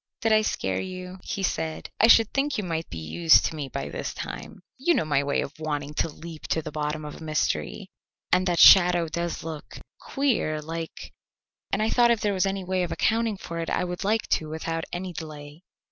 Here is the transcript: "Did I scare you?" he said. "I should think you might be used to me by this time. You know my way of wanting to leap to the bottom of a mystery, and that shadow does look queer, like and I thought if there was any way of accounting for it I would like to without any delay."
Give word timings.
"Did 0.21 0.31
I 0.33 0.41
scare 0.41 0.81
you?" 0.81 1.19
he 1.23 1.43
said. 1.43 1.91
"I 1.99 2.07
should 2.07 2.33
think 2.33 2.57
you 2.57 2.63
might 2.63 2.89
be 2.89 2.97
used 2.97 3.45
to 3.45 3.55
me 3.55 3.69
by 3.69 3.87
this 3.87 4.15
time. 4.15 4.63
You 4.79 4.95
know 4.95 5.05
my 5.05 5.21
way 5.23 5.41
of 5.41 5.53
wanting 5.59 5.93
to 5.93 6.09
leap 6.09 6.47
to 6.47 6.63
the 6.63 6.71
bottom 6.71 7.05
of 7.05 7.17
a 7.17 7.23
mystery, 7.23 7.91
and 8.31 8.47
that 8.47 8.57
shadow 8.57 9.07
does 9.07 9.43
look 9.43 9.77
queer, 9.99 10.59
like 10.59 11.13
and 11.71 11.83
I 11.83 11.91
thought 11.91 12.09
if 12.09 12.19
there 12.21 12.33
was 12.33 12.47
any 12.47 12.63
way 12.63 12.81
of 12.81 12.91
accounting 12.91 13.37
for 13.37 13.59
it 13.59 13.69
I 13.69 13.83
would 13.83 14.03
like 14.03 14.27
to 14.29 14.49
without 14.49 14.85
any 14.91 15.13
delay." 15.13 15.61